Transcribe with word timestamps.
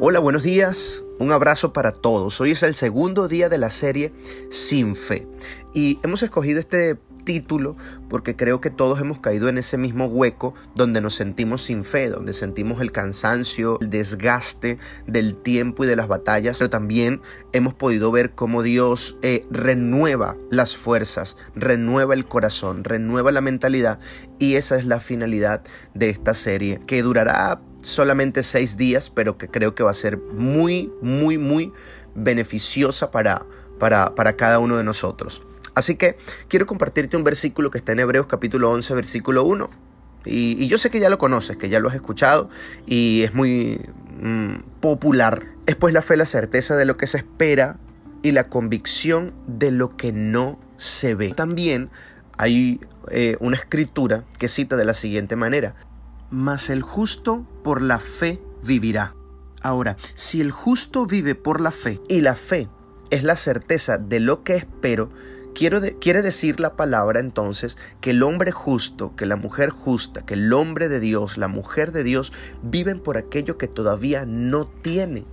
Hola, 0.00 0.20
buenos 0.20 0.44
días. 0.44 1.02
Un 1.18 1.32
abrazo 1.32 1.72
para 1.72 1.90
todos. 1.90 2.40
Hoy 2.40 2.52
es 2.52 2.62
el 2.62 2.76
segundo 2.76 3.26
día 3.26 3.48
de 3.48 3.58
la 3.58 3.68
serie 3.68 4.12
Sin 4.48 4.94
Fe. 4.94 5.26
Y 5.74 5.98
hemos 6.04 6.22
escogido 6.22 6.60
este 6.60 6.96
título 7.24 7.76
porque 8.08 8.36
creo 8.36 8.60
que 8.60 8.70
todos 8.70 9.00
hemos 9.00 9.18
caído 9.18 9.48
en 9.48 9.58
ese 9.58 9.76
mismo 9.76 10.06
hueco 10.06 10.54
donde 10.76 11.00
nos 11.00 11.14
sentimos 11.14 11.62
sin 11.62 11.82
fe, 11.82 12.08
donde 12.08 12.32
sentimos 12.32 12.80
el 12.80 12.92
cansancio, 12.92 13.78
el 13.80 13.90
desgaste 13.90 14.78
del 15.08 15.34
tiempo 15.34 15.84
y 15.84 15.88
de 15.88 15.96
las 15.96 16.06
batallas, 16.06 16.58
pero 16.58 16.70
también 16.70 17.20
hemos 17.52 17.74
podido 17.74 18.12
ver 18.12 18.30
cómo 18.30 18.62
Dios 18.62 19.18
eh, 19.22 19.44
renueva 19.50 20.36
las 20.50 20.76
fuerzas, 20.76 21.36
renueva 21.56 22.14
el 22.14 22.24
corazón, 22.24 22.84
renueva 22.84 23.32
la 23.32 23.40
mentalidad 23.40 23.98
y 24.38 24.54
esa 24.54 24.78
es 24.78 24.86
la 24.86 25.00
finalidad 25.00 25.64
de 25.92 26.08
esta 26.08 26.34
serie 26.34 26.80
que 26.86 27.02
durará 27.02 27.60
solamente 27.82 28.42
seis 28.42 28.76
días, 28.76 29.10
pero 29.10 29.38
que 29.38 29.48
creo 29.48 29.74
que 29.74 29.82
va 29.82 29.90
a 29.90 29.94
ser 29.94 30.18
muy, 30.18 30.92
muy, 31.02 31.38
muy 31.38 31.72
beneficiosa 32.14 33.10
para, 33.10 33.46
para, 33.78 34.14
para 34.14 34.34
cada 34.36 34.58
uno 34.58 34.76
de 34.76 34.84
nosotros. 34.84 35.42
Así 35.74 35.94
que 35.94 36.16
quiero 36.48 36.66
compartirte 36.66 37.16
un 37.16 37.24
versículo 37.24 37.70
que 37.70 37.78
está 37.78 37.92
en 37.92 38.00
Hebreos 38.00 38.26
capítulo 38.26 38.70
11, 38.72 38.94
versículo 38.94 39.44
1. 39.44 39.70
Y, 40.24 40.66
yo 40.66 40.76
sé 40.78 40.90
que 40.90 41.00
ya 41.00 41.08
lo 41.08 41.18
conoces, 41.18 41.56
que 41.56 41.68
ya 41.68 41.80
lo 41.80 41.88
has 41.88 41.94
escuchado 41.94 42.50
y 42.86 43.22
es 43.22 43.34
muy 43.34 43.80
mm, 44.20 44.80
popular. 44.80 45.44
Es 45.66 45.76
pues 45.76 45.94
la 45.94 46.02
fe, 46.02 46.16
la 46.16 46.26
certeza 46.26 46.76
de 46.76 46.84
lo 46.84 46.96
que 46.96 47.06
se 47.06 47.18
espera 47.18 47.78
y 48.22 48.32
la 48.32 48.48
convicción 48.48 49.32
de 49.46 49.70
lo 49.70 49.96
que 49.96 50.12
no 50.12 50.58
se 50.76 51.14
ve. 51.14 51.32
También 51.34 51.90
hay 52.36 52.80
eh, 53.10 53.36
una 53.40 53.56
escritura 53.56 54.24
que 54.38 54.48
cita 54.48 54.76
de 54.76 54.84
la 54.84 54.94
siguiente 54.94 55.36
manera 55.36 55.74
mas 56.30 56.70
el 56.70 56.82
justo 56.82 57.46
por 57.62 57.82
la 57.82 57.98
fe 57.98 58.40
vivirá. 58.62 59.14
Ahora, 59.60 59.96
si 60.14 60.40
el 60.40 60.50
justo 60.50 61.06
vive 61.06 61.34
por 61.34 61.60
la 61.60 61.70
fe 61.70 62.00
y 62.08 62.20
la 62.20 62.34
fe 62.34 62.68
es 63.10 63.24
la 63.24 63.36
certeza 63.36 63.98
de 63.98 64.20
lo 64.20 64.44
que 64.44 64.56
espero, 64.56 65.10
quiere 65.54 66.22
decir 66.22 66.60
la 66.60 66.76
palabra 66.76 67.18
entonces 67.18 67.76
que 68.00 68.10
el 68.10 68.22
hombre 68.22 68.52
justo, 68.52 69.16
que 69.16 69.26
la 69.26 69.36
mujer 69.36 69.70
justa, 69.70 70.24
que 70.24 70.34
el 70.34 70.52
hombre 70.52 70.88
de 70.88 71.00
Dios, 71.00 71.36
la 71.36 71.48
mujer 71.48 71.90
de 71.90 72.04
Dios, 72.04 72.32
viven 72.62 73.00
por 73.00 73.16
aquello 73.16 73.58
que 73.58 73.66
todavía 73.66 74.24
no 74.24 74.66
tiene. 74.66 75.26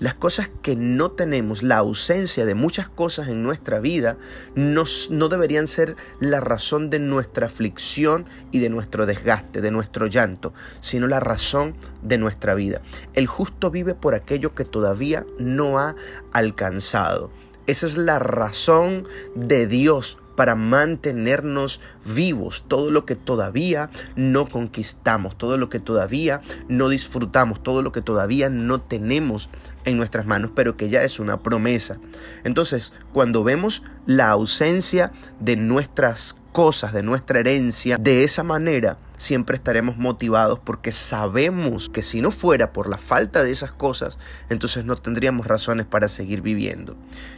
Las 0.00 0.14
cosas 0.14 0.50
que 0.62 0.76
no 0.76 1.10
tenemos, 1.10 1.62
la 1.62 1.76
ausencia 1.76 2.46
de 2.46 2.54
muchas 2.54 2.88
cosas 2.88 3.28
en 3.28 3.42
nuestra 3.42 3.80
vida, 3.80 4.16
no 4.54 5.28
deberían 5.28 5.66
ser 5.66 5.94
la 6.20 6.40
razón 6.40 6.88
de 6.88 6.98
nuestra 6.98 7.46
aflicción 7.46 8.24
y 8.50 8.60
de 8.60 8.70
nuestro 8.70 9.04
desgaste, 9.04 9.60
de 9.60 9.70
nuestro 9.70 10.06
llanto, 10.06 10.54
sino 10.80 11.06
la 11.06 11.20
razón 11.20 11.76
de 12.00 12.16
nuestra 12.16 12.54
vida. 12.54 12.80
El 13.12 13.26
justo 13.26 13.70
vive 13.70 13.94
por 13.94 14.14
aquello 14.14 14.54
que 14.54 14.64
todavía 14.64 15.26
no 15.38 15.78
ha 15.78 15.94
alcanzado. 16.32 17.30
Esa 17.70 17.86
es 17.86 17.96
la 17.96 18.18
razón 18.18 19.06
de 19.36 19.68
Dios 19.68 20.18
para 20.34 20.56
mantenernos 20.56 21.80
vivos, 22.04 22.64
todo 22.66 22.90
lo 22.90 23.04
que 23.04 23.14
todavía 23.14 23.90
no 24.16 24.48
conquistamos, 24.48 25.38
todo 25.38 25.56
lo 25.56 25.68
que 25.68 25.78
todavía 25.78 26.40
no 26.66 26.88
disfrutamos, 26.88 27.62
todo 27.62 27.82
lo 27.82 27.92
que 27.92 28.02
todavía 28.02 28.50
no 28.50 28.80
tenemos 28.80 29.50
en 29.84 29.98
nuestras 29.98 30.26
manos, 30.26 30.50
pero 30.52 30.76
que 30.76 30.88
ya 30.88 31.04
es 31.04 31.20
una 31.20 31.44
promesa. 31.44 31.98
Entonces, 32.42 32.92
cuando 33.12 33.44
vemos 33.44 33.84
la 34.04 34.30
ausencia 34.30 35.12
de 35.38 35.54
nuestras 35.54 36.38
cosas, 36.50 36.92
de 36.92 37.04
nuestra 37.04 37.38
herencia, 37.38 37.98
de 37.98 38.24
esa 38.24 38.42
manera 38.42 38.96
siempre 39.20 39.54
estaremos 39.54 39.98
motivados 39.98 40.60
porque 40.60 40.92
sabemos 40.92 41.90
que 41.90 42.02
si 42.02 42.22
no 42.22 42.30
fuera 42.30 42.72
por 42.72 42.88
la 42.88 42.96
falta 42.96 43.42
de 43.42 43.50
esas 43.50 43.70
cosas, 43.70 44.16
entonces 44.48 44.86
no 44.86 44.96
tendríamos 44.96 45.46
razones 45.46 45.84
para 45.84 46.08
seguir 46.08 46.40
viviendo. 46.40 46.96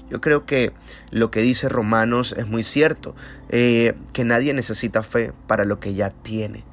Yo 0.08 0.20
creo 0.20 0.46
que 0.46 0.72
lo 1.10 1.32
que 1.32 1.40
dice 1.40 1.68
Romanos 1.68 2.36
es 2.38 2.46
muy 2.46 2.62
cierto, 2.62 3.16
eh, 3.48 3.96
que 4.12 4.24
nadie 4.24 4.54
necesita 4.54 5.02
fe 5.02 5.32
para 5.48 5.64
lo 5.64 5.80
que 5.80 5.94
ya 5.94 6.10
tiene. 6.10 6.64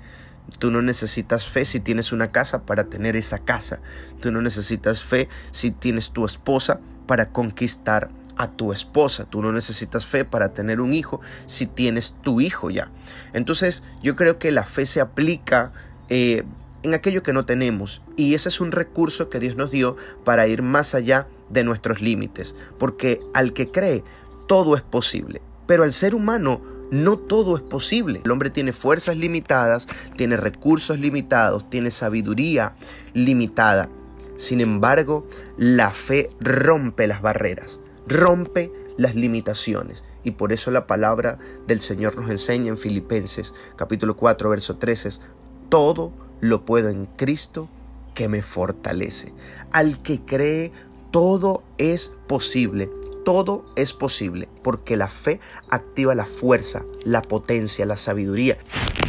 Tú 0.60 0.70
no 0.70 0.84
necesitas 0.84 1.50
fe 1.50 1.66
si 1.66 1.80
tienes 1.80 2.12
una 2.12 2.32
casa 2.32 2.68
para 2.68 2.84
tener 2.84 3.16
esa 3.16 3.40
casa. 3.40 3.80
Tú 4.20 4.32
no 4.32 4.44
necesitas 4.44 5.02
fe 5.02 5.28
si 5.50 5.72
tienes 5.72 6.12
tu 6.12 6.24
esposa 6.24 6.82
para 7.08 7.32
conquistar 7.32 8.12
a 8.40 8.48
tu 8.48 8.72
esposa. 8.72 9.26
Tú 9.26 9.42
no 9.42 9.52
necesitas 9.52 10.06
fe 10.06 10.24
para 10.24 10.54
tener 10.54 10.80
un 10.80 10.94
hijo 10.94 11.20
si 11.46 11.68
tienes 11.68 12.16
tu 12.24 12.40
hijo 12.40 12.70
ya. 12.70 12.90
Entonces 13.34 13.84
yo 14.02 14.16
creo 14.16 14.40
que 14.40 14.52
la 14.52 14.64
fe 14.64 14.86
se 14.86 15.02
aplica 15.02 15.74
eh, 16.08 16.46
en 16.82 16.94
aquello 16.94 17.22
que 17.22 17.34
no 17.34 17.46
tenemos 17.46 18.02
y 18.16 18.34
ese 18.36 18.48
es 18.48 18.62
un 18.62 18.72
recurso 18.72 19.30
que 19.30 19.42
Dios 19.42 19.58
nos 19.58 19.72
dio 19.72 19.98
para 20.24 20.48
ir 20.48 20.62
más 20.62 20.96
allá 20.96 21.28
de 21.50 21.66
nuestros 21.66 22.02
límites. 22.02 22.56
Porque 22.80 23.20
al 23.34 23.52
que 23.52 23.72
cree, 23.72 24.06
todo 24.48 24.78
es 24.78 24.84
posible. 24.84 25.42
Pero 25.68 25.84
al 25.84 25.92
ser 25.92 26.16
humano 26.16 26.62
no 26.92 27.18
todo 27.18 27.58
es 27.58 27.62
posible. 27.62 28.22
El 28.24 28.32
hombre 28.32 28.52
tiene 28.52 28.72
fuerzas 28.72 29.18
limitadas, 29.18 29.86
tiene 30.16 30.38
recursos 30.38 30.98
limitados, 30.98 31.70
tiene 31.70 31.92
sabiduría 31.92 32.74
limitada. 33.14 33.90
Sin 34.38 34.62
embargo, 34.62 35.28
la 35.58 35.90
fe 35.90 36.30
rompe 36.40 37.06
las 37.06 37.22
barreras 37.22 37.82
rompe 38.10 38.72
las 38.98 39.16
limitaciones. 39.16 40.04
Y 40.24 40.32
por 40.32 40.52
eso 40.52 40.72
la 40.72 40.88
palabra 40.88 41.40
del 41.68 41.80
Señor 41.80 42.18
nos 42.18 42.30
enseña 42.30 42.70
en 42.70 42.78
Filipenses 42.78 43.54
capítulo 43.78 44.18
4, 44.18 44.50
verso 44.50 44.78
13, 44.78 45.22
todo 45.70 46.12
lo 46.42 46.66
puedo 46.66 46.90
en 46.90 47.06
Cristo 47.06 47.70
que 48.16 48.28
me 48.28 48.42
fortalece. 48.42 49.34
Al 49.72 50.02
que 50.02 50.20
cree, 50.26 50.72
todo 51.12 51.64
es 51.78 52.14
posible. 52.28 52.90
Todo 53.24 53.64
es 53.76 53.94
posible 53.94 54.50
porque 54.64 54.98
la 54.98 55.08
fe 55.08 55.40
activa 55.70 56.16
la 56.16 56.26
fuerza, 56.26 56.84
la 57.04 57.22
potencia, 57.22 57.86
la 57.86 57.98
sabiduría 57.98 58.58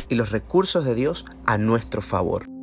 y 0.09 0.15
los 0.17 0.31
recursos 0.31 0.85
de 0.85 0.95
Dios 0.95 1.25
a 1.47 1.59
nuestro 1.59 2.03
favor. 2.03 2.60